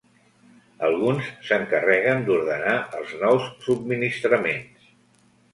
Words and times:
Alguns 0.87 1.27
s'encarreguen 1.49 2.25
d'ordenar 2.29 2.73
els 3.01 3.13
nous 3.27 3.47
subministraments. 3.67 4.93